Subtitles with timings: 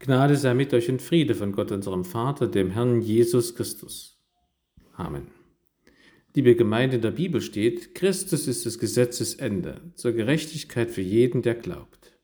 [0.00, 4.22] Gnade sei mit euch und Friede von Gott, unserem Vater, dem Herrn Jesus Christus.
[4.94, 5.26] Amen.
[6.34, 11.42] Liebe Gemeinde in der Bibel steht, Christus ist des Gesetzes Ende, zur Gerechtigkeit für jeden,
[11.42, 12.16] der glaubt.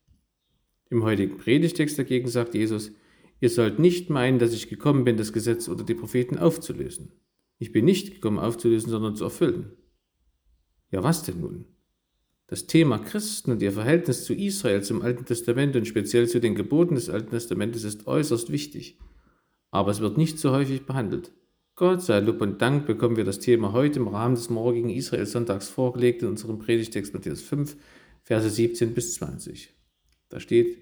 [0.88, 2.92] Im heutigen Predigtext dagegen sagt Jesus,
[3.40, 7.10] ihr sollt nicht meinen, dass ich gekommen bin, das Gesetz oder die Propheten aufzulösen.
[7.58, 9.72] Ich bin nicht gekommen aufzulösen, sondern zu erfüllen.
[10.92, 11.64] Ja, was denn nun?
[12.46, 16.54] Das Thema Christen und ihr Verhältnis zu Israel, zum Alten Testament und speziell zu den
[16.54, 18.98] Geboten des Alten Testamentes ist äußerst wichtig.
[19.70, 21.32] Aber es wird nicht so häufig behandelt.
[21.74, 25.70] Gott sei Lob und Dank bekommen wir das Thema heute im Rahmen des morgigen Israel-Sonntags
[25.70, 27.76] vorgelegt in unserem Predigtext Matthäus 5,
[28.22, 29.72] Verse 17 bis 20.
[30.28, 30.78] Da steht,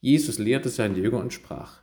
[0.00, 1.80] Jesus lehrte seine Jünger und sprach,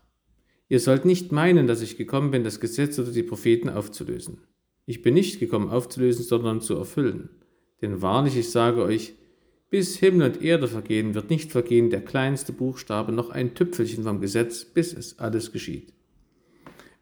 [0.70, 4.38] Ihr sollt nicht meinen, dass ich gekommen bin, das Gesetz oder die Propheten aufzulösen.
[4.86, 7.41] Ich bin nicht gekommen aufzulösen, sondern zu erfüllen.
[7.82, 9.14] Denn wahrlich, ich sage euch,
[9.70, 14.20] bis Himmel und Erde vergehen, wird nicht vergehen der kleinste Buchstabe noch ein Tüpfelchen vom
[14.20, 15.94] Gesetz, bis es alles geschieht.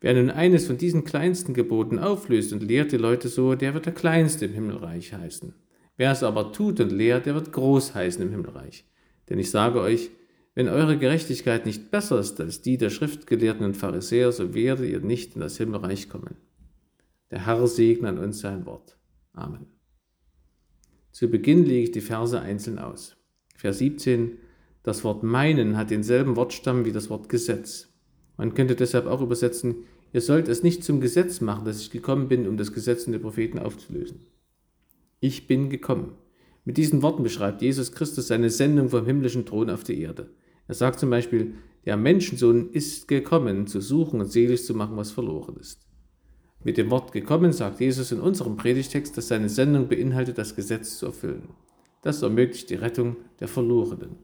[0.02, 3.86] Wer nun eines von diesen kleinsten Geboten auflöst und lehrt die Leute so, der wird
[3.86, 5.54] der Kleinste im Himmelreich heißen.
[5.98, 8.86] Wer es aber tut und lehrt, der wird groß heißen im Himmelreich.
[9.28, 10.12] Denn ich sage euch,
[10.56, 15.00] wenn eure Gerechtigkeit nicht besser ist als die der Schriftgelehrten und Pharisäer, so werdet ihr
[15.02, 16.38] nicht in das Himmelreich kommen.
[17.32, 18.98] Der Herr segne an uns sein Wort.
[19.34, 19.79] Amen.
[21.20, 23.18] Zu Beginn lege ich die Verse einzeln aus.
[23.54, 24.38] Vers 17,
[24.84, 27.90] das Wort meinen hat denselben Wortstamm wie das Wort Gesetz.
[28.38, 32.30] Man könnte deshalb auch übersetzen, ihr sollt es nicht zum Gesetz machen, dass ich gekommen
[32.30, 34.28] bin, um das Gesetz und die Propheten aufzulösen.
[35.20, 36.14] Ich bin gekommen.
[36.64, 40.30] Mit diesen Worten beschreibt Jesus Christus seine Sendung vom himmlischen Thron auf die Erde.
[40.70, 45.12] Er sagt zum Beispiel, der Menschensohn ist gekommen, zu suchen und selig zu machen, was
[45.12, 45.89] verloren ist.
[46.64, 50.98] Mit dem Wort gekommen sagt Jesus in unserem Predigtext, dass seine Sendung beinhaltet, das Gesetz
[50.98, 51.50] zu erfüllen.
[52.02, 54.18] Das ermöglicht die Rettung der Verlorenen.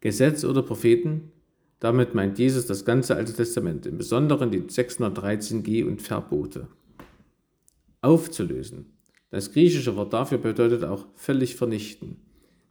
[0.00, 1.32] Gesetz oder Propheten,
[1.80, 6.68] damit meint Jesus das ganze Alte Testament, im Besonderen die 613 G und Verbote.
[8.00, 8.86] Aufzulösen.
[9.30, 12.16] Das griechische Wort dafür bedeutet auch völlig vernichten.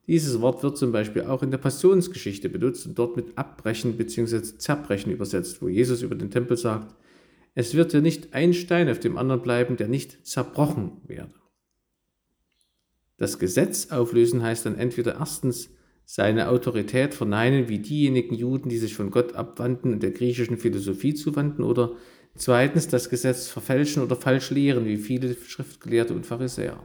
[0.07, 4.41] Dieses Wort wird zum Beispiel auch in der Passionsgeschichte benutzt und dort mit abbrechen bzw.
[4.57, 6.95] zerbrechen übersetzt, wo Jesus über den Tempel sagt,
[7.57, 11.33] es wird ja nicht ein Stein auf dem anderen bleiben, der nicht zerbrochen werde.
[13.17, 15.71] Das Gesetz auflösen heißt dann entweder erstens
[16.05, 21.15] seine Autorität verneinen, wie diejenigen Juden, die sich von Gott abwandten und der griechischen Philosophie
[21.15, 21.93] zuwandten, oder
[22.35, 26.77] zweitens das Gesetz verfälschen oder falsch lehren, wie viele Schriftgelehrte und Pharisäer.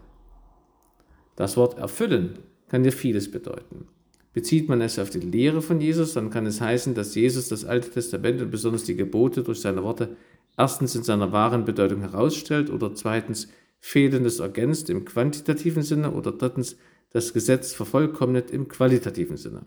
[1.37, 3.89] Das Wort erfüllen kann dir vieles bedeuten.
[4.33, 7.66] Bezieht man es auf die Lehre von Jesus, dann kann es heißen, dass Jesus das
[7.66, 10.16] Alte Testament und besonders die Gebote durch seine Worte
[10.56, 13.48] erstens in seiner wahren Bedeutung herausstellt oder zweitens
[13.78, 16.76] Fehlendes ergänzt im quantitativen Sinne oder drittens
[17.10, 19.66] das Gesetz vervollkommnet im qualitativen Sinne.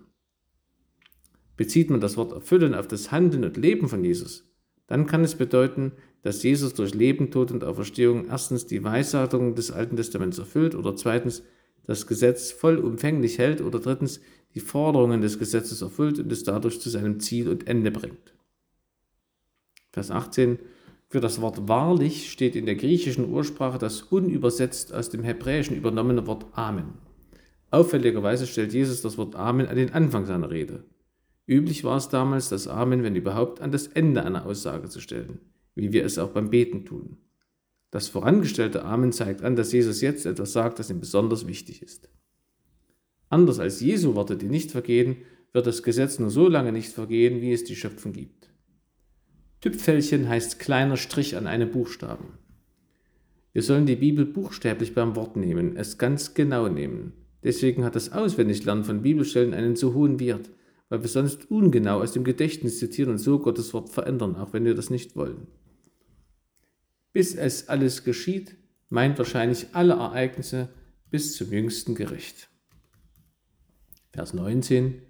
[1.57, 4.45] Bezieht man das Wort erfüllen auf das Handeln und Leben von Jesus,
[4.87, 9.71] dann kann es bedeuten, dass Jesus durch Leben, Tod und Auferstehung erstens die Weissagungen des
[9.71, 11.43] Alten Testaments erfüllt oder zweitens
[11.85, 14.19] das Gesetz vollumfänglich hält oder drittens
[14.53, 18.33] die Forderungen des Gesetzes erfüllt und es dadurch zu seinem Ziel und Ende bringt.
[19.91, 20.59] Vers 18
[21.15, 26.27] für das Wort wahrlich steht in der griechischen Ursprache das unübersetzt aus dem Hebräischen übernommene
[26.27, 26.95] Wort Amen.
[27.71, 30.83] Auffälligerweise stellt Jesus das Wort Amen an den Anfang seiner Rede.
[31.47, 35.39] Üblich war es damals, das Amen, wenn überhaupt, an das Ende einer Aussage zu stellen,
[35.73, 37.15] wie wir es auch beim Beten tun.
[37.91, 42.09] Das vorangestellte Amen zeigt an, dass Jesus jetzt etwas sagt, das ihm besonders wichtig ist.
[43.29, 45.15] Anders als Jesu Worte, die nicht vergehen,
[45.53, 48.49] wird das Gesetz nur so lange nicht vergehen, wie es die Schöpfung gibt.
[49.65, 52.37] Tüpfelchen heißt kleiner Strich an einem Buchstaben.
[53.51, 57.13] Wir sollen die Bibel buchstäblich beim Wort nehmen, es ganz genau nehmen.
[57.43, 60.51] Deswegen hat das Auswendiglernen von Bibelstellen einen so hohen Wert,
[60.89, 64.65] weil wir sonst ungenau aus dem Gedächtnis zitieren und so Gottes Wort verändern, auch wenn
[64.65, 65.47] wir das nicht wollen.
[67.11, 68.57] Bis es alles geschieht,
[68.89, 70.69] meint wahrscheinlich alle Ereignisse
[71.09, 72.51] bis zum jüngsten Gericht.
[74.11, 75.01] Vers 19.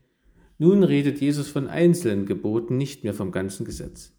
[0.60, 4.15] Nun redet Jesus von einzelnen Geboten, nicht mehr vom ganzen Gesetz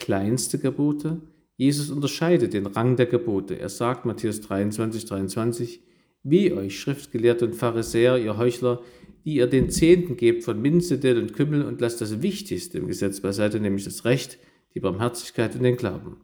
[0.00, 1.20] kleinste Gebote.
[1.56, 3.58] Jesus unterscheidet den Rang der Gebote.
[3.58, 5.82] Er sagt, Matthäus 23, 23,
[6.22, 8.82] wie euch Schriftgelehrte und Pharisäer, ihr Heuchler,
[9.24, 12.88] die ihr den Zehnten gebt von Minze, Dill und Kümmel und lasst das Wichtigste im
[12.88, 14.38] Gesetz beiseite, nämlich das Recht,
[14.74, 16.16] die Barmherzigkeit und den Glauben.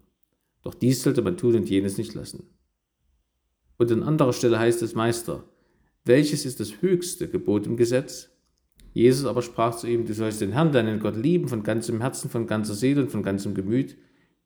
[0.63, 2.49] Doch dies sollte man tun und jenes nicht lassen.
[3.77, 5.45] Und an anderer Stelle heißt es Meister,
[6.05, 8.31] welches ist das höchste Gebot im Gesetz?
[8.97, 12.31] Jesus aber sprach zu ihm, du sollst den Herrn, deinen Gott lieben von ganzem Herzen,
[12.31, 13.95] von ganzer Seele und von ganzem Gemüt.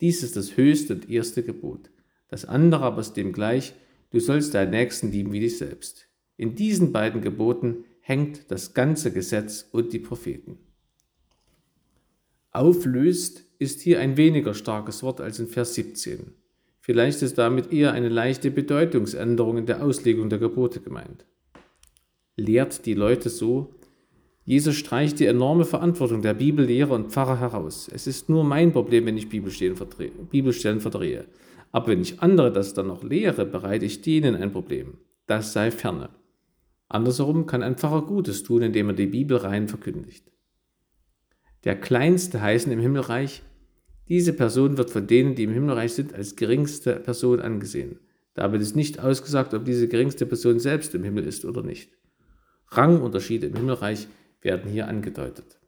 [0.00, 1.92] Dies ist das höchste und erste Gebot.
[2.26, 3.74] Das andere aber ist dem gleich,
[4.10, 6.08] du sollst deinen Nächsten lieben wie dich selbst.
[6.36, 10.58] In diesen beiden Geboten hängt das ganze Gesetz und die Propheten.
[12.50, 16.32] Auflöst ist hier ein weniger starkes Wort als in Vers 17.
[16.80, 21.24] Vielleicht ist damit eher eine leichte Bedeutungsänderung in der Auslegung der Gebote gemeint.
[22.34, 23.76] Lehrt die Leute so,
[24.44, 27.88] Jesus streicht die enorme Verantwortung der Bibellehrer und Pfarrer heraus.
[27.92, 31.26] Es ist nur mein Problem, wenn ich Bibelstellen verdrehe.
[31.72, 34.98] Aber wenn ich andere das dann noch lehre, bereite ich denen ein Problem.
[35.26, 36.10] Das sei ferne.
[36.88, 40.24] Andersherum kann ein Pfarrer Gutes tun, indem er die Bibel rein verkündigt.
[41.62, 43.42] Der Kleinste heißen im Himmelreich,
[44.08, 48.00] diese Person wird von denen, die im Himmelreich sind, als geringste Person angesehen.
[48.34, 51.92] Damit ist nicht ausgesagt, ob diese geringste Person selbst im Himmel ist oder nicht.
[52.68, 54.08] Rangunterschiede im Himmelreich
[54.42, 55.60] werden hier angedeutet.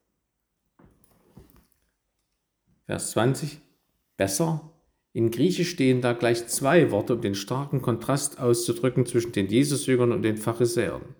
[2.86, 3.60] Vers 20.
[4.16, 4.70] Besser.
[5.12, 10.12] In Griechisch stehen da gleich zwei Worte, um den starken Kontrast auszudrücken zwischen den Jesusjüngern
[10.12, 11.14] und den Pharisäern.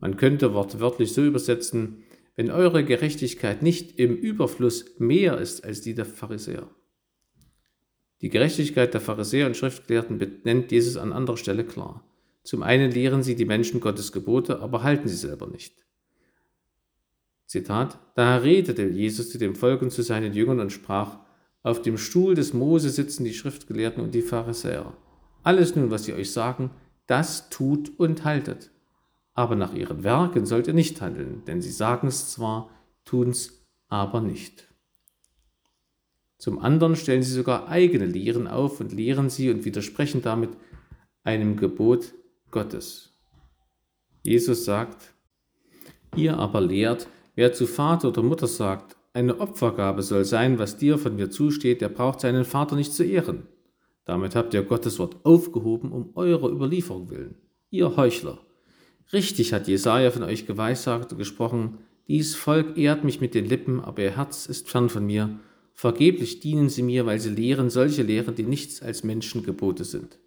[0.00, 2.02] Man könnte wortwörtlich so übersetzen,
[2.34, 6.68] wenn eure Gerechtigkeit nicht im Überfluss mehr ist als die der Pharisäer.
[8.20, 12.04] Die Gerechtigkeit der Pharisäer und Schriftgelehrten benennt Jesus an anderer Stelle klar.
[12.42, 15.85] Zum einen lehren sie die Menschen Gottes Gebote, aber halten sie selber nicht.
[17.46, 21.18] Zitat, da redete Jesus zu dem Volk und zu seinen Jüngern und sprach,
[21.62, 24.96] auf dem Stuhl des Mose sitzen die Schriftgelehrten und die Pharisäer.
[25.42, 26.70] Alles nun, was sie euch sagen,
[27.06, 28.70] das tut und haltet.
[29.34, 32.70] Aber nach ihren Werken sollt ihr nicht handeln, denn sie sagen es zwar,
[33.04, 34.66] tun es aber nicht.
[36.38, 40.50] Zum anderen stellen sie sogar eigene Lehren auf und lehren sie und widersprechen damit
[41.24, 42.14] einem Gebot
[42.50, 43.12] Gottes.
[44.22, 45.14] Jesus sagt,
[46.14, 50.98] ihr aber lehrt, Wer zu Vater oder Mutter sagt, eine Opfergabe soll sein, was dir
[50.98, 53.46] von mir zusteht, der braucht seinen Vater nicht zu ehren.
[54.06, 57.34] Damit habt ihr Gottes Wort aufgehoben um eurer Überlieferung willen.
[57.70, 58.38] Ihr Heuchler.
[59.12, 61.78] Richtig hat Jesaja von euch geweissagt und gesprochen,
[62.08, 65.38] dies Volk ehrt mich mit den Lippen, aber ihr Herz ist fern von mir.
[65.74, 70.18] Vergeblich dienen sie mir, weil sie lehren solche Lehren, die nichts als Menschengebote sind.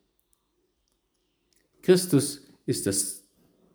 [1.81, 3.23] Christus ist das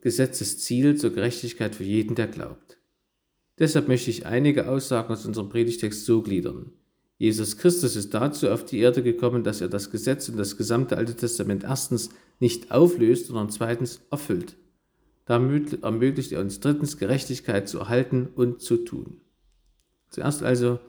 [0.03, 2.74] Gesetzesziel zur Gerechtigkeit für jeden, der glaubt.
[3.59, 6.73] Deshalb möchte ich einige Aussagen aus unserem Predigtext so gliedern.
[7.19, 10.97] Jesus Christus ist dazu auf die Erde gekommen, dass er das Gesetz und das gesamte
[10.97, 12.11] Alte Testament erstens
[12.41, 14.57] nicht auflöst, sondern zweitens erfüllt.
[15.25, 19.21] Damit ermöglicht er uns drittens Gerechtigkeit zu erhalten und zu tun.
[20.11, 20.81] Zuerst also,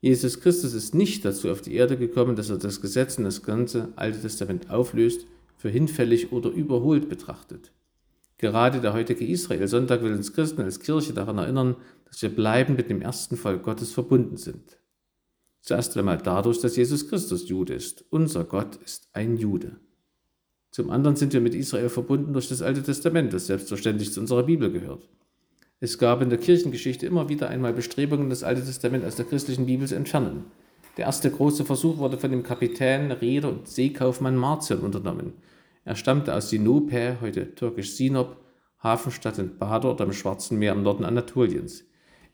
[0.00, 3.42] Jesus Christus ist nicht dazu auf die Erde gekommen, dass er das Gesetz und das
[3.42, 5.26] ganze Alte Testament auflöst,
[5.58, 7.70] für hinfällig oder überholt betrachtet.
[8.40, 11.76] Gerade der heutige Israel-Sonntag will uns Christen als Kirche daran erinnern,
[12.06, 14.78] dass wir bleibend mit dem ersten Volk Gottes verbunden sind.
[15.60, 18.02] Zuerst einmal dadurch, dass Jesus Christus Jude ist.
[18.08, 19.76] Unser Gott ist ein Jude.
[20.70, 24.44] Zum anderen sind wir mit Israel verbunden durch das Alte Testament, das selbstverständlich zu unserer
[24.44, 25.06] Bibel gehört.
[25.78, 29.66] Es gab in der Kirchengeschichte immer wieder einmal Bestrebungen, das Alte Testament aus der christlichen
[29.66, 30.44] Bibel zu entfernen.
[30.96, 35.34] Der erste große Versuch wurde von dem Kapitän, Reeder und Seekaufmann Marcion unternommen.
[35.84, 38.36] Er stammte aus Sinope, heute türkisch Sinop,
[38.82, 41.84] Hafenstadt in Bador am Schwarzen Meer im Norden Anatoliens.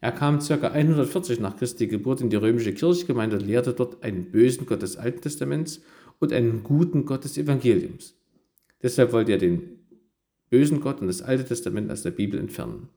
[0.00, 0.54] Er kam ca.
[0.54, 4.96] 140 nach Christi Geburt in die römische Kirchgemeinde und lehrte dort einen bösen Gott des
[4.96, 5.80] Alten Testaments
[6.18, 8.14] und einen guten Gott des Evangeliums.
[8.82, 9.78] Deshalb wollte er den
[10.50, 12.88] bösen Gott und das Alte Testament aus der Bibel entfernen.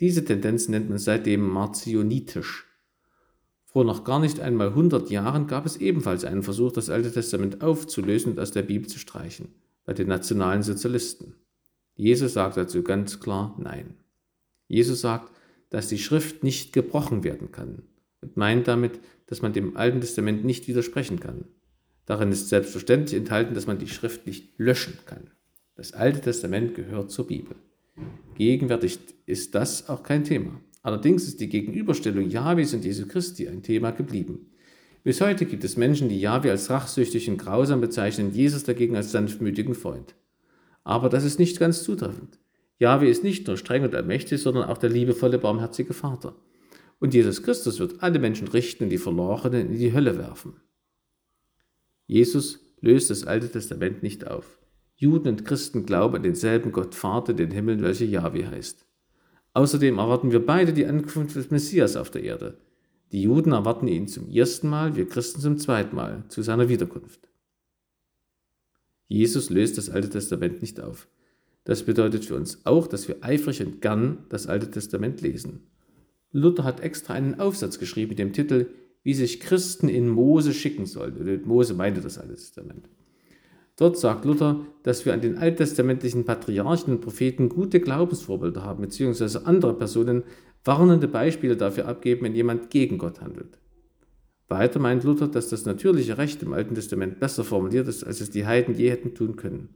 [0.00, 2.66] Diese Tendenz nennt man seitdem marcionitisch.
[3.64, 7.62] Vor noch gar nicht einmal 100 Jahren gab es ebenfalls einen Versuch, das Alte Testament
[7.62, 9.48] aufzulösen und aus der Bibel zu streichen
[9.88, 11.32] bei den nationalen Sozialisten.
[11.94, 13.94] Jesus sagt dazu ganz klar Nein.
[14.66, 15.32] Jesus sagt,
[15.70, 17.84] dass die Schrift nicht gebrochen werden kann
[18.20, 21.46] und meint damit, dass man dem Alten Testament nicht widersprechen kann.
[22.04, 25.30] Darin ist selbstverständlich enthalten, dass man die Schrift nicht löschen kann.
[25.74, 27.56] Das Alte Testament gehört zur Bibel.
[28.34, 30.60] Gegenwärtig ist das auch kein Thema.
[30.82, 34.50] Allerdings ist die Gegenüberstellung Jahwes und Jesu Christi ein Thema geblieben.
[35.08, 39.10] Bis heute gibt es Menschen, die Jahwe als rachsüchtig und grausam bezeichnen, Jesus dagegen als
[39.10, 40.14] sanftmütigen Freund.
[40.84, 42.38] Aber das ist nicht ganz zutreffend.
[42.78, 46.36] Jahwe ist nicht nur streng und allmächtig, sondern auch der liebevolle, barmherzige Vater.
[46.98, 50.60] Und Jesus Christus wird alle Menschen richten und die Verlorenen in die Hölle werfen.
[52.06, 54.58] Jesus löst das Alte Testament nicht auf.
[54.94, 58.84] Juden und Christen glauben an denselben Gott Vater, den Himmel, welcher Jahwe heißt.
[59.54, 62.58] Außerdem erwarten wir beide die Ankunft des Messias auf der Erde.
[63.12, 67.28] Die Juden erwarten ihn zum ersten Mal, wir Christen zum zweiten Mal, zu seiner Wiederkunft.
[69.06, 71.08] Jesus löst das Alte Testament nicht auf.
[71.64, 75.66] Das bedeutet für uns auch, dass wir eifrig und gern das Alte Testament lesen.
[76.32, 78.66] Luther hat extra einen Aufsatz geschrieben mit dem Titel
[79.02, 81.42] Wie sich Christen in Mose schicken sollen.
[81.46, 82.88] Mose meinte das Alte Testament.
[83.76, 89.46] Dort sagt Luther, dass wir an den alttestamentlichen Patriarchen und Propheten gute Glaubensvorbilder haben, beziehungsweise
[89.46, 90.24] andere Personen
[90.64, 93.58] warnende Beispiele dafür abgeben, wenn jemand gegen Gott handelt.
[94.48, 98.30] Weiter meint Luther, dass das natürliche Recht im Alten Testament besser formuliert ist, als es
[98.30, 99.74] die Heiden je hätten tun können.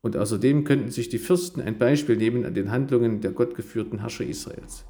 [0.00, 4.24] Und außerdem könnten sich die Fürsten ein Beispiel nehmen an den Handlungen der gottgeführten Herrscher
[4.24, 4.86] Israels.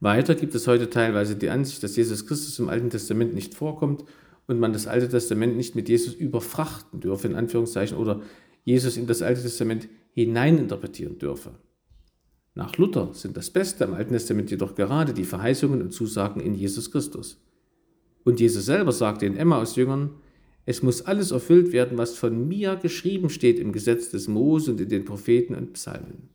[0.00, 4.04] Weiter gibt es heute teilweise die Ansicht, dass Jesus Christus im Alten Testament nicht vorkommt
[4.48, 8.22] und man das Alte Testament nicht mit Jesus überfrachten dürfe, in Anführungszeichen, oder
[8.64, 11.52] Jesus in das Alte Testament hineininterpretieren dürfe.
[12.54, 16.54] Nach Luther sind das Beste am Alten Testament jedoch gerade die Verheißungen und Zusagen in
[16.54, 17.40] Jesus Christus.
[18.24, 20.10] Und Jesus selber sagte in Emma aus Jüngern,
[20.66, 24.80] es muss alles erfüllt werden, was von mir geschrieben steht im Gesetz des Mose und
[24.80, 26.28] in den Propheten und Psalmen.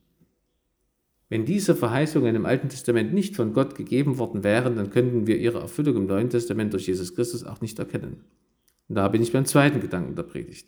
[1.29, 5.37] Wenn diese Verheißungen im Alten Testament nicht von Gott gegeben worden wären, dann könnten wir
[5.37, 8.23] ihre Erfüllung im Neuen Testament durch Jesus Christus auch nicht erkennen.
[8.87, 10.67] Und da bin ich beim zweiten Gedanken der Predigt.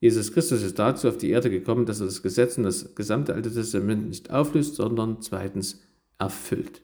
[0.00, 3.34] Jesus Christus ist dazu auf die Erde gekommen, dass er das Gesetz und das gesamte
[3.34, 5.80] Alte Testament nicht auflöst, sondern zweitens
[6.18, 6.82] erfüllt.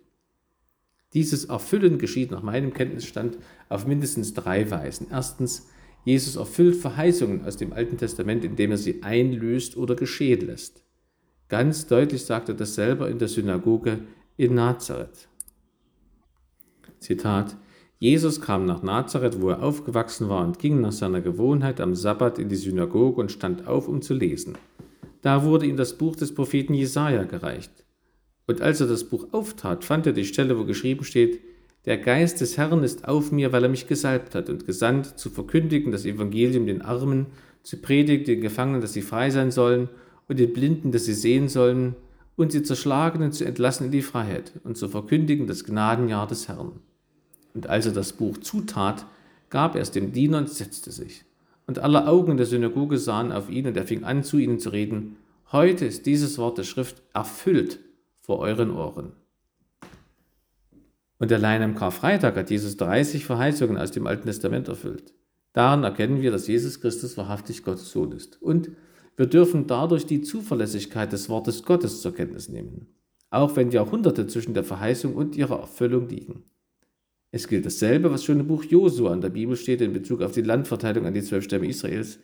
[1.12, 5.06] Dieses Erfüllen geschieht nach meinem Kenntnisstand auf mindestens drei Weisen.
[5.10, 5.68] Erstens,
[6.04, 10.82] Jesus erfüllt Verheißungen aus dem Alten Testament, indem er sie einlöst oder geschehen lässt.
[11.48, 14.00] Ganz deutlich sagt er das selber in der Synagoge
[14.36, 15.28] in Nazareth.
[16.98, 17.56] Zitat
[18.04, 22.38] Jesus kam nach Nazareth, wo er aufgewachsen war, und ging nach seiner Gewohnheit am Sabbat
[22.38, 24.58] in die Synagoge und stand auf, um zu lesen.
[25.22, 27.72] Da wurde ihm das Buch des Propheten Jesaja gereicht.
[28.46, 31.40] Und als er das Buch auftat, fand er die Stelle, wo geschrieben steht:
[31.86, 35.30] Der Geist des Herrn ist auf mir, weil er mich gesalbt hat und gesandt, zu
[35.30, 37.28] verkündigen das Evangelium den Armen,
[37.62, 39.88] zu predigen den Gefangenen, dass sie frei sein sollen,
[40.28, 41.96] und den Blinden, dass sie sehen sollen,
[42.36, 46.80] und die Zerschlagenen zu entlassen in die Freiheit und zu verkündigen das Gnadenjahr des Herrn.
[47.54, 49.06] Und als er das Buch zutat,
[49.48, 51.24] gab er es dem Diener und setzte sich.
[51.66, 54.70] Und alle Augen der Synagoge sahen auf ihn, und er fing an, zu ihnen zu
[54.70, 55.16] reden,
[55.52, 57.78] Heute ist dieses Wort der Schrift erfüllt
[58.20, 59.12] vor euren Ohren.
[61.20, 65.14] Und allein am Karfreitag hat Jesus 30 Verheißungen aus dem Alten Testament erfüllt.
[65.52, 68.42] Daran erkennen wir, dass Jesus Christus wahrhaftig Gottes Sohn ist.
[68.42, 68.72] Und
[69.16, 72.88] wir dürfen dadurch die Zuverlässigkeit des Wortes Gottes zur Kenntnis nehmen,
[73.30, 76.42] auch wenn Jahrhunderte zwischen der Verheißung und ihrer Erfüllung liegen.
[77.34, 80.30] Es gilt dasselbe, was schon im Buch Josua in der Bibel steht in Bezug auf
[80.30, 82.20] die Landverteilung an die zwölf Stämme Israels.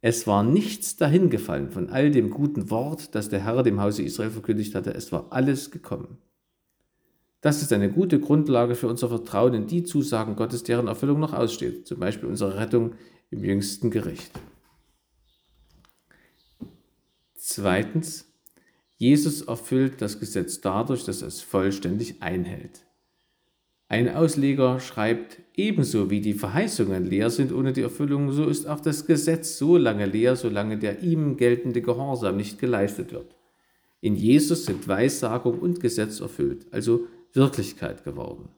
[0.00, 4.30] Es war nichts dahingefallen von all dem guten Wort, das der Herr dem Hause Israel
[4.30, 4.94] verkündigt hatte.
[4.94, 6.16] Es war alles gekommen.
[7.42, 11.34] Das ist eine gute Grundlage für unser Vertrauen in die Zusagen Gottes, deren Erfüllung noch
[11.34, 12.94] aussteht, zum Beispiel unsere Rettung
[13.28, 14.30] im jüngsten Gericht.
[17.34, 18.32] Zweitens,
[18.96, 22.85] Jesus erfüllt das Gesetz dadurch, dass er es vollständig einhält.
[23.88, 28.80] Ein Ausleger schreibt, ebenso wie die Verheißungen leer sind ohne die Erfüllung, so ist auch
[28.80, 33.36] das Gesetz so lange leer, solange der ihm geltende Gehorsam nicht geleistet wird.
[34.00, 38.48] In Jesus sind Weissagung und Gesetz erfüllt, also Wirklichkeit geworden.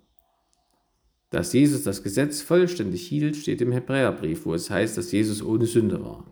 [1.30, 5.66] Dass Jesus das Gesetz vollständig hielt, steht im Hebräerbrief, wo es heißt, dass Jesus ohne
[5.66, 6.24] Sünde war.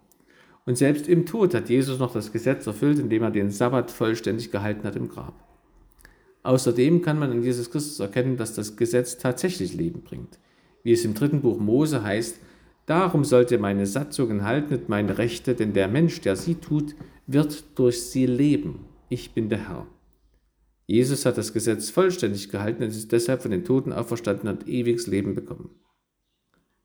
[0.64, 4.50] Und selbst im Tod hat Jesus noch das Gesetz erfüllt, indem er den Sabbat vollständig
[4.50, 5.46] gehalten hat im Grab.
[6.46, 10.38] Außerdem kann man an Jesus Christus erkennen, dass das Gesetz tatsächlich Leben bringt.
[10.84, 12.38] Wie es im dritten Buch Mose heißt,
[12.86, 16.94] darum sollt ihr meine Satzungen halten und meine Rechte, denn der Mensch, der sie tut,
[17.26, 18.84] wird durch sie leben.
[19.08, 19.88] Ich bin der Herr.
[20.86, 25.08] Jesus hat das Gesetz vollständig gehalten und ist deshalb von den Toten auferstanden und ewiges
[25.08, 25.70] Leben bekommen.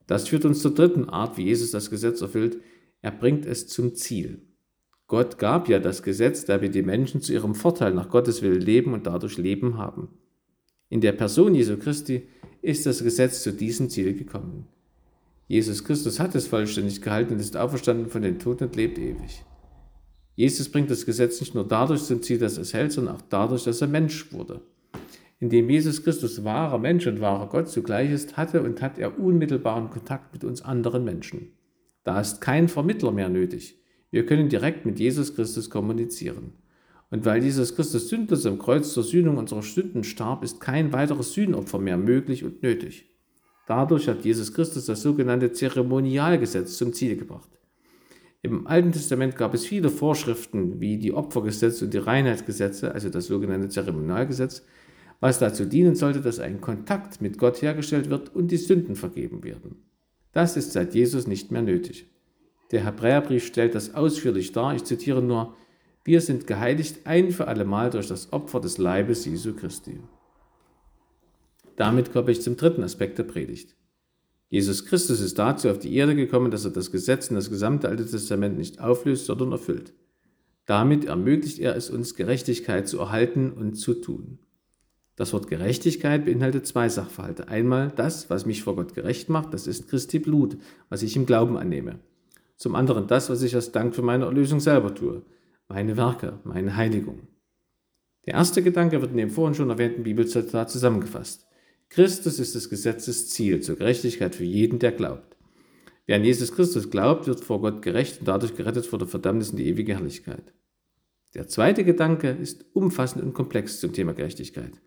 [0.07, 2.57] Das führt uns zur dritten Art, wie Jesus das Gesetz erfüllt.
[3.03, 4.41] Er bringt es zum Ziel.
[5.11, 8.93] Gott gab ja das Gesetz, damit die Menschen zu ihrem Vorteil nach Gottes Willen leben
[8.93, 10.07] und dadurch Leben haben.
[10.87, 12.29] In der Person Jesu Christi
[12.61, 14.67] ist das Gesetz zu diesem Ziel gekommen.
[15.49, 19.43] Jesus Christus hat es vollständig gehalten und ist auferstanden von den Toten und lebt ewig.
[20.35, 23.23] Jesus bringt das Gesetz nicht nur dadurch zum Ziel, dass er es hält, sondern auch
[23.27, 24.61] dadurch, dass er Mensch wurde.
[25.41, 29.89] Indem Jesus Christus wahrer Mensch und wahrer Gott zugleich ist, hatte und hat er unmittelbaren
[29.89, 31.51] Kontakt mit uns anderen Menschen.
[32.05, 33.80] Da ist kein Vermittler mehr nötig.
[34.11, 36.51] Wir können direkt mit Jesus Christus kommunizieren.
[37.09, 41.33] Und weil Jesus Christus sündlos am Kreuz zur Sühnung unserer Sünden starb, ist kein weiteres
[41.33, 43.05] Sühnopfer mehr möglich und nötig.
[43.67, 47.49] Dadurch hat Jesus Christus das sogenannte Zeremonialgesetz zum Ziel gebracht.
[48.41, 53.27] Im Alten Testament gab es viele Vorschriften wie die Opfergesetze und die Reinheitsgesetze, also das
[53.27, 54.63] sogenannte Zeremonialgesetz,
[55.19, 59.43] was dazu dienen sollte, dass ein Kontakt mit Gott hergestellt wird und die Sünden vergeben
[59.43, 59.75] werden.
[60.33, 62.10] Das ist seit Jesus nicht mehr nötig.
[62.71, 64.73] Der Hebräerbrief stellt das ausführlich dar.
[64.73, 65.55] Ich zitiere nur,
[66.03, 69.99] wir sind geheiligt ein für allemal durch das Opfer des Leibes Jesu Christi.
[71.75, 73.75] Damit komme ich zum dritten Aspekt der Predigt.
[74.49, 77.87] Jesus Christus ist dazu auf die Erde gekommen, dass er das Gesetz in das gesamte
[77.87, 79.93] Alte Testament nicht auflöst, sondern erfüllt.
[80.65, 84.39] Damit ermöglicht er es uns, Gerechtigkeit zu erhalten und zu tun.
[85.15, 87.47] Das Wort Gerechtigkeit beinhaltet zwei Sachverhalte.
[87.47, 90.57] Einmal das, was mich vor Gott gerecht macht, das ist Christi Blut,
[90.89, 91.99] was ich im Glauben annehme.
[92.61, 95.23] Zum anderen das, was ich als Dank für meine Erlösung selber tue,
[95.67, 97.27] meine Werke, meine Heiligung.
[98.27, 101.47] Der erste Gedanke wird in dem vorhin schon erwähnten Bibelzitat zusammengefasst.
[101.89, 105.37] Christus ist des Gesetzes Ziel zur Gerechtigkeit für jeden, der glaubt.
[106.05, 109.49] Wer an Jesus Christus glaubt, wird vor Gott gerecht und dadurch gerettet vor der Verdammnis
[109.49, 110.53] in die ewige Herrlichkeit.
[111.33, 114.79] Der zweite Gedanke ist umfassend und komplex zum Thema Gerechtigkeit.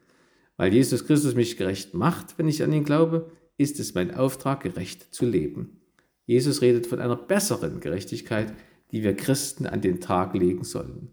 [0.57, 4.63] Weil Jesus Christus mich gerecht macht, wenn ich an ihn glaube, ist es mein Auftrag,
[4.63, 5.81] gerecht zu leben.
[6.27, 8.53] Jesus redet von einer besseren Gerechtigkeit,
[8.91, 11.11] die wir Christen an den Tag legen sollen.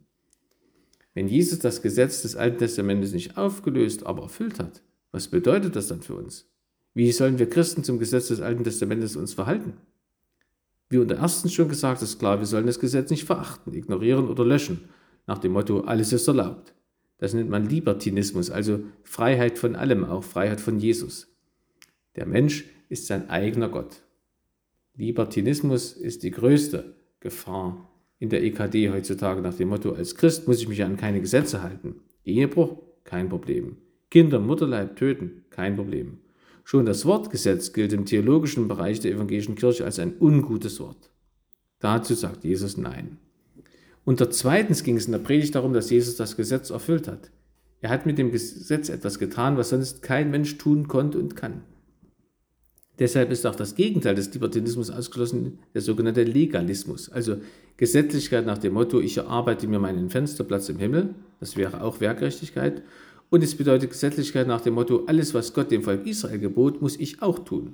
[1.13, 5.87] Wenn Jesus das Gesetz des Alten Testamentes nicht aufgelöst, aber erfüllt hat, was bedeutet das
[5.87, 6.49] dann für uns?
[6.93, 9.73] Wie sollen wir Christen zum Gesetz des Alten Testamentes uns verhalten?
[10.89, 14.45] Wie unter erstens schon gesagt ist klar, wir sollen das Gesetz nicht verachten, ignorieren oder
[14.45, 14.89] löschen,
[15.27, 16.73] nach dem Motto, alles ist erlaubt.
[17.17, 21.27] Das nennt man Libertinismus, also Freiheit von allem, auch Freiheit von Jesus.
[22.15, 24.01] Der Mensch ist sein eigener Gott.
[24.95, 30.61] Libertinismus ist die größte Gefahr in der EKD heutzutage nach dem Motto, als Christ muss
[30.61, 31.95] ich mich an keine Gesetze halten.
[32.23, 33.77] Ehebruch, kein Problem.
[34.11, 36.19] Kinder Mutterleib töten, kein Problem.
[36.63, 41.09] Schon das Wortgesetz gilt im theologischen Bereich der evangelischen Kirche als ein ungutes Wort.
[41.79, 43.17] Dazu sagt Jesus Nein.
[44.03, 47.31] Und zweitens ging es in der Predigt darum, dass Jesus das Gesetz erfüllt hat.
[47.81, 51.63] Er hat mit dem Gesetz etwas getan, was sonst kein Mensch tun konnte und kann.
[53.01, 57.37] Deshalb ist auch das Gegenteil des Libertinismus ausgeschlossen, der sogenannte Legalismus, also
[57.75, 62.83] Gesetzlichkeit nach dem Motto, ich erarbeite mir meinen Fensterplatz im Himmel, das wäre auch Werkgerechtigkeit,
[63.31, 66.95] und es bedeutet Gesetzlichkeit nach dem Motto, alles, was Gott dem Volk Israel gebot, muss
[66.95, 67.73] ich auch tun.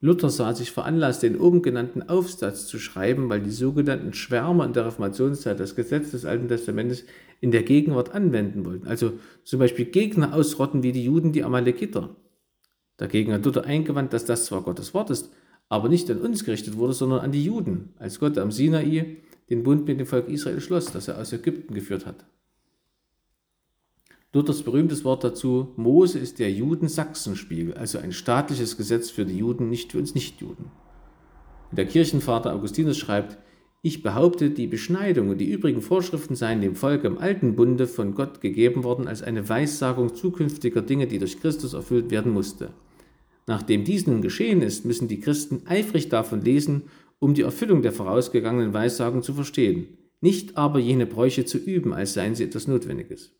[0.00, 4.74] Luther sah sich veranlasst, den oben genannten Aufsatz zu schreiben, weil die sogenannten Schwärmer in
[4.74, 7.04] der Reformationszeit das Gesetz des Alten Testamentes
[7.40, 8.86] in der Gegenwart anwenden wollten.
[8.86, 12.14] Also zum Beispiel Gegner ausrotten wie die Juden die Amalekiter.
[13.00, 15.30] Dagegen hat Luther eingewandt, dass das zwar Gottes Wort ist,
[15.70, 19.16] aber nicht an uns gerichtet wurde, sondern an die Juden, als Gott am Sinai
[19.48, 22.26] den Bund mit dem Volk Israel schloss, das er aus Ägypten geführt hat.
[24.34, 29.70] Luthers berühmtes Wort dazu, Mose ist der Juden-Sachsenspiegel, also ein staatliches Gesetz für die Juden,
[29.70, 30.66] nicht für uns Nichtjuden.
[31.72, 33.38] Der Kirchenvater Augustinus schreibt,
[33.80, 38.14] ich behaupte, die Beschneidung und die übrigen Vorschriften seien dem Volk im alten Bunde von
[38.14, 42.74] Gott gegeben worden als eine Weissagung zukünftiger Dinge, die durch Christus erfüllt werden musste.
[43.46, 46.84] Nachdem dies nun geschehen ist, müssen die Christen eifrig davon lesen,
[47.18, 52.14] um die Erfüllung der vorausgegangenen Weissagung zu verstehen, nicht aber jene Bräuche zu üben, als
[52.14, 53.32] seien sie etwas Notwendiges.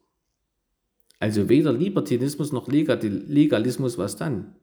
[1.19, 4.55] Also weder Libertinismus noch Legalismus, was dann?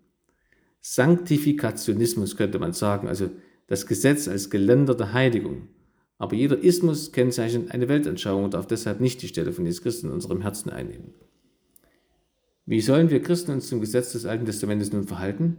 [0.82, 3.30] Sanktifikationismus könnte man sagen, also
[3.68, 5.68] das Gesetz als Geländer der Heiligung.
[6.18, 10.06] Aber jeder Ismus kennzeichnet eine Weltanschauung und darf deshalb nicht die Stelle von Jesus Christus
[10.06, 11.14] in unserem Herzen einnehmen.
[12.70, 15.56] Wie sollen wir Christen uns zum Gesetz des Alten Testamentes nun verhalten?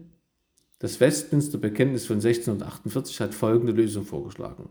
[0.78, 4.68] Das Westminster Bekenntnis von 1648 hat folgende Lösung vorgeschlagen.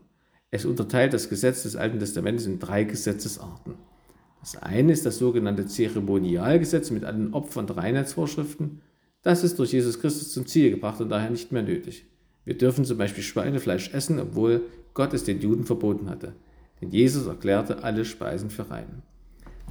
[0.52, 3.74] Es unterteilt das Gesetz des Alten Testamentes in drei Gesetzesarten.
[4.38, 8.82] Das eine ist das sogenannte Zeremonialgesetz mit allen Opfern und Reinheitsvorschriften.
[9.22, 12.06] Das ist durch Jesus Christus zum Ziel gebracht und daher nicht mehr nötig.
[12.44, 14.62] Wir dürfen zum Beispiel Schweinefleisch essen, obwohl
[14.94, 16.34] Gott es den Juden verboten hatte.
[16.80, 19.02] Denn Jesus erklärte alle Speisen für rein.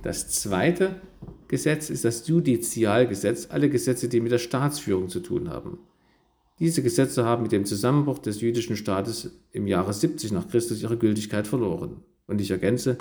[0.04, 1.02] Das zweite
[1.48, 5.80] Gesetz ist das Judizialgesetz, alle Gesetze, die mit der Staatsführung zu tun haben.
[6.60, 10.98] Diese Gesetze haben mit dem Zusammenbruch des jüdischen Staates im Jahre 70 nach Christus ihre
[10.98, 12.04] Gültigkeit verloren.
[12.26, 12.98] Und ich ergänze,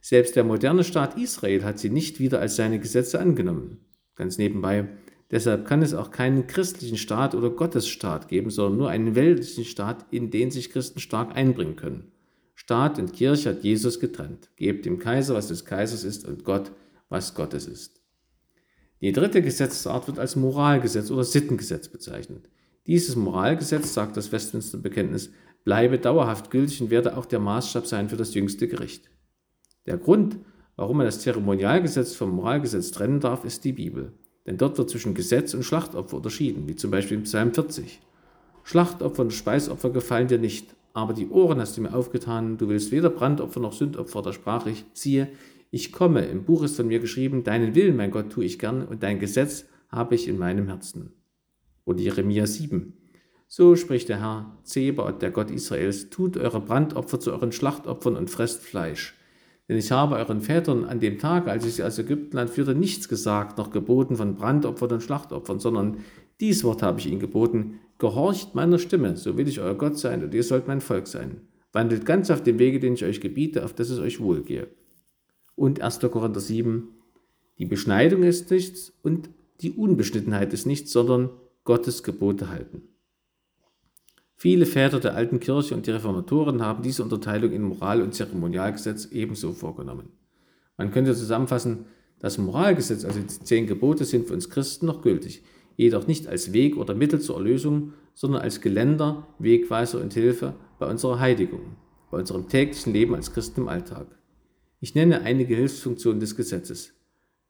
[0.00, 3.78] selbst der moderne Staat Israel hat sie nicht wieder als seine Gesetze angenommen.
[4.14, 4.88] Ganz nebenbei,
[5.30, 10.06] deshalb kann es auch keinen christlichen Staat oder Gottesstaat geben, sondern nur einen weltlichen Staat,
[10.10, 12.12] in den sich Christen stark einbringen können.
[12.60, 14.50] Staat und Kirche hat Jesus getrennt.
[14.56, 16.72] Gebt dem Kaiser, was des Kaisers ist, und Gott,
[17.08, 18.02] was Gottes ist.
[19.00, 22.50] Die dritte Gesetzesart wird als Moralgesetz oder Sittengesetz bezeichnet.
[22.86, 25.30] Dieses Moralgesetz, sagt das Westminster Bekenntnis,
[25.64, 29.08] bleibe dauerhaft gültig und werde auch der Maßstab sein für das jüngste Gericht.
[29.86, 30.36] Der Grund,
[30.76, 34.12] warum man das Zeremonialgesetz vom Moralgesetz trennen darf, ist die Bibel.
[34.46, 38.02] Denn dort wird zwischen Gesetz und Schlachtopfer unterschieden, wie zum Beispiel im Psalm 40.
[38.64, 42.90] Schlachtopfer und Speisopfer gefallen dir nicht, aber die Ohren hast du mir aufgetan, du willst
[42.90, 45.28] weder Brandopfer noch Sündopfer, da sprach ich, siehe,
[45.70, 48.84] ich komme, im Buch ist von mir geschrieben, deinen Willen, mein Gott, tue ich gern,
[48.84, 51.12] und dein Gesetz habe ich in meinem Herzen.
[51.84, 52.94] Oder Jeremia 7.
[53.46, 58.30] So spricht der Herr, Zebaoth, der Gott Israels, tut eure Brandopfer zu euren Schlachtopfern und
[58.30, 59.16] fresst Fleisch.
[59.68, 63.08] Denn ich habe euren Vätern an dem Tag, als ich sie aus Ägyptenland führte, nichts
[63.08, 65.98] gesagt, noch geboten von Brandopfern und Schlachtopfern, sondern
[66.40, 70.24] dies Wort habe ich ihnen geboten, gehorcht meiner Stimme, so will ich euer Gott sein
[70.24, 71.42] und ihr sollt mein Volk sein.
[71.72, 74.66] Wandelt ganz auf dem Wege, den ich euch gebiete, auf dass es euch wohlgehe.
[75.54, 76.00] Und 1.
[76.00, 76.88] Korinther 7,
[77.58, 81.30] Die Beschneidung ist nichts und die Unbeschnittenheit ist nichts, sondern
[81.64, 82.82] Gottes Gebote halten.
[84.34, 89.08] Viele Väter der alten Kirche und die Reformatoren haben diese Unterteilung in Moral- und Zeremonialgesetz
[89.12, 90.08] ebenso vorgenommen.
[90.78, 91.84] Man könnte zusammenfassen,
[92.18, 95.42] das Moralgesetz, also die zehn Gebote, sind für uns Christen noch gültig,
[95.82, 100.86] jedoch nicht als Weg oder Mittel zur Erlösung, sondern als Geländer, Wegweiser und Hilfe bei
[100.86, 101.76] unserer Heiligung,
[102.10, 104.06] bei unserem täglichen Leben als Christen im Alltag.
[104.80, 106.92] Ich nenne einige Hilfsfunktionen des Gesetzes.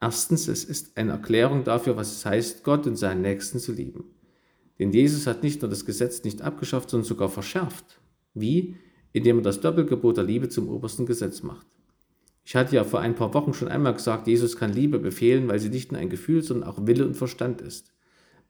[0.01, 4.05] Erstens, es ist eine Erklärung dafür, was es heißt, Gott und seinen Nächsten zu lieben.
[4.79, 8.01] Denn Jesus hat nicht nur das Gesetz nicht abgeschafft, sondern sogar verschärft.
[8.33, 8.77] Wie?
[9.13, 11.67] Indem er das Doppelgebot der Liebe zum obersten Gesetz macht.
[12.45, 15.59] Ich hatte ja vor ein paar Wochen schon einmal gesagt, Jesus kann Liebe befehlen, weil
[15.59, 17.93] sie nicht nur ein Gefühl, sondern auch Wille und Verstand ist.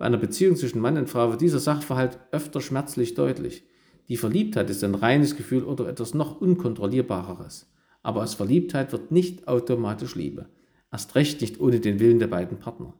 [0.00, 3.64] Bei einer Beziehung zwischen Mann und Frau wird dieser Sachverhalt öfter schmerzlich deutlich.
[4.08, 7.70] Die Verliebtheit ist ein reines Gefühl oder etwas noch unkontrollierbareres.
[8.02, 10.48] Aber aus Verliebtheit wird nicht automatisch Liebe.
[10.90, 12.94] Erst recht nicht ohne den Willen der beiden Partner.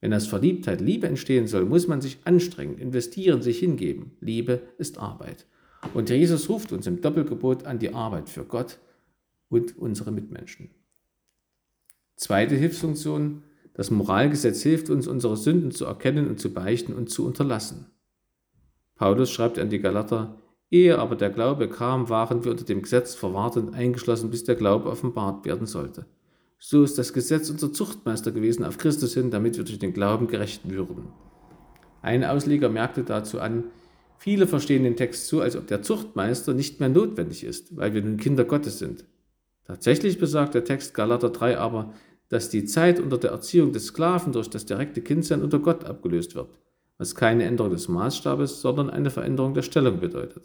[0.00, 4.12] Wenn aus Verliebtheit Liebe entstehen soll, muss man sich anstrengen, investieren, sich hingeben.
[4.20, 5.46] Liebe ist Arbeit.
[5.94, 8.78] Und Jesus ruft uns im Doppelgebot an die Arbeit für Gott
[9.48, 10.70] und unsere Mitmenschen.
[12.14, 13.42] Zweite Hilfsfunktion,
[13.76, 17.90] das Moralgesetz hilft uns, unsere Sünden zu erkennen und zu beichten und zu unterlassen.
[18.94, 20.38] Paulus schreibt an die Galater,
[20.70, 24.54] ehe aber der Glaube kam, waren wir unter dem Gesetz verwahrt und eingeschlossen, bis der
[24.54, 26.06] Glaube offenbart werden sollte.
[26.58, 30.26] So ist das Gesetz unser Zuchtmeister gewesen auf Christus hin, damit wir durch den Glauben
[30.26, 31.10] gerecht würden.
[32.00, 33.64] Ein Ausleger merkte dazu an,
[34.16, 38.00] viele verstehen den Text so, als ob der Zuchtmeister nicht mehr notwendig ist, weil wir
[38.00, 39.04] nun Kinder Gottes sind.
[39.66, 41.92] Tatsächlich besagt der Text Galater 3 aber,
[42.28, 46.34] dass die Zeit unter der Erziehung des Sklaven durch das direkte Kindsein unter Gott abgelöst
[46.34, 46.58] wird,
[46.98, 50.42] was keine Änderung des Maßstabes, sondern eine Veränderung der Stellung bedeutet.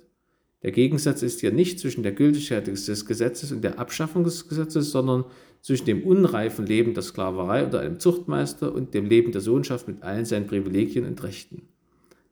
[0.64, 4.92] Der Gegensatz ist hier nicht zwischen der Gültigkeit des Gesetzes und der Abschaffung des Gesetzes,
[4.92, 5.26] sondern
[5.62, 10.04] zwischen dem unreifen Leben der Sklaverei unter einem Zuchtmeister und dem Leben der Sohnschaft mit
[10.04, 11.68] allen seinen Privilegien und Rechten.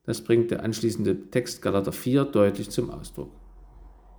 [0.04, 3.39] Das bringt der anschließende Text Galater 4 deutlich zum Ausdruck.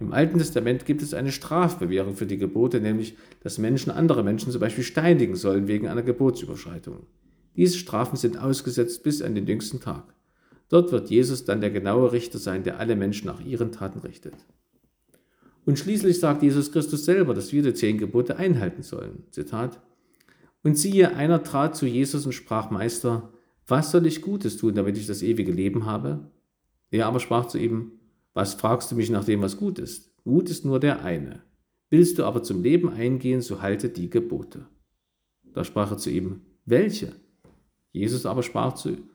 [0.02, 4.52] Im Alten Testament gibt es eine Strafbewährung für die Gebote, nämlich dass Menschen andere Menschen
[4.52, 7.06] zum Beispiel steinigen sollen wegen einer Gebotsüberschreitung.
[7.56, 10.16] Diese Strafen sind ausgesetzt bis an den jüngsten Tag.
[10.70, 14.34] Dort wird Jesus dann der genaue Richter sein, der alle Menschen nach ihren Taten richtet.
[15.66, 19.26] Und schließlich sagt Jesus Christus selber, dass wir die zehn Gebote einhalten sollen.
[19.30, 19.80] Zitat.
[20.64, 23.32] Und siehe, einer trat zu Jesus und sprach, Meister,
[23.68, 26.32] was soll ich Gutes tun, damit ich das ewige Leben habe?
[26.90, 27.92] Er aber sprach zu ihm,
[28.34, 30.16] was fragst du mich nach dem, was gut ist?
[30.24, 31.44] Gut ist nur der eine.
[31.90, 34.68] Willst du aber zum Leben eingehen, so halte die Gebote.
[35.54, 37.14] Da sprach er zu ihm, welche?
[37.92, 39.12] Jesus aber sprach zu ihm,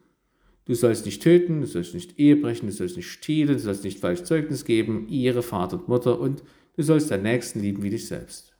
[0.66, 3.84] Du sollst nicht töten, du sollst nicht Ehe brechen, du sollst nicht stehlen, du sollst
[3.84, 6.42] nicht falsch Zeugnis geben, ihre Vater und Mutter und
[6.76, 8.56] du sollst deinen Nächsten lieben wie dich selbst.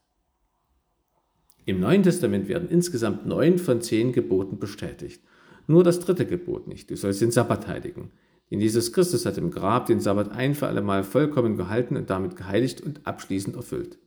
[1.64, 5.20] Im Neuen Testament werden insgesamt neun von zehn Geboten bestätigt.
[5.66, 8.12] Nur das dritte Gebot nicht, du sollst den Sabbat heiligen.
[8.50, 12.10] Denn Jesus Christus hat im Grab den Sabbat ein für alle Mal vollkommen gehalten und
[12.10, 13.98] damit geheiligt und abschließend erfüllt.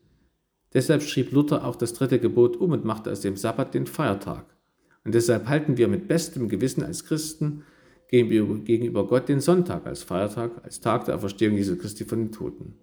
[0.73, 4.45] Deshalb schrieb Luther auch das dritte Gebot um und machte aus dem Sabbat den Feiertag.
[5.03, 7.63] Und deshalb halten wir mit bestem Gewissen als Christen
[8.09, 12.75] gegenüber Gott den Sonntag als Feiertag, als Tag der Auferstehung Jesu Christi von den Toten.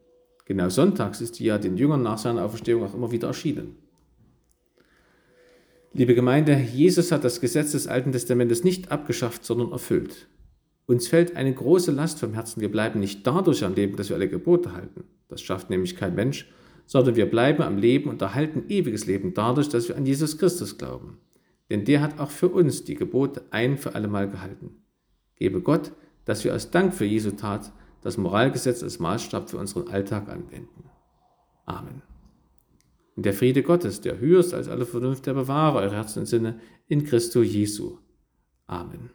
[0.45, 3.77] Genau sonntags ist die ja den Jüngern nach seiner Auferstehung auch immer wieder erschienen.
[5.93, 10.29] Liebe Gemeinde, Jesus hat das Gesetz des Alten Testamentes nicht abgeschafft, sondern erfüllt.
[10.87, 12.61] Uns fällt eine große Last vom Herzen.
[12.61, 15.05] Wir bleiben nicht dadurch am Leben, dass wir alle Gebote halten.
[15.29, 16.49] Das schafft nämlich kein Mensch,
[16.87, 20.79] sondern wir bleiben am Leben und erhalten ewiges Leben dadurch, dass wir an Jesus Christus
[20.79, 21.19] glauben.
[21.69, 24.77] Denn der hat auch für uns die Gebote ein für allemal gehalten.
[25.35, 25.93] Gebe Gott,
[26.25, 27.73] dass wir aus Dank für Jesu Tat
[28.03, 30.85] das Moralgesetz als Maßstab für unseren Alltag anwenden.
[31.65, 32.03] Amen.
[33.17, 36.27] Und der Friede Gottes, der höher ist als alle Vernunft, der bewahre eure Herzen und
[36.27, 37.99] Sinne in Christo Jesu.
[38.67, 39.11] Amen.